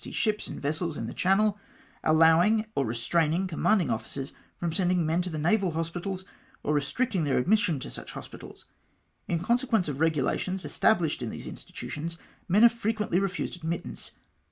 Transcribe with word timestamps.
's 0.03 0.15
ships 0.15 0.47
and 0.47 0.59
vessels 0.59 0.97
in 0.97 1.05
the 1.05 1.13
Channel, 1.13 1.59
allowing 2.03 2.65
or 2.73 2.83
restraining 2.83 3.45
commanding 3.45 3.91
officers 3.91 4.33
from 4.59 4.71
sending 4.73 5.05
men 5.05 5.21
to 5.21 5.29
the 5.29 5.37
naval 5.37 5.73
hospitals, 5.73 6.25
or 6.63 6.73
restricting 6.73 7.23
their 7.23 7.37
admission 7.37 7.77
to 7.79 7.91
such 7.91 8.13
hos 8.13 8.27
pitals." 8.27 8.65
In 9.27 9.37
consequence 9.37 9.87
of 9.87 9.99
regulations 9.99 10.65
established 10.65 11.21
in 11.21 11.29
these 11.29 11.45
institutions, 11.45 12.17
men 12.47 12.63
are 12.63 12.69
frequently 12.69 13.19
refused 13.19 13.55
admittance. 13.55 14.09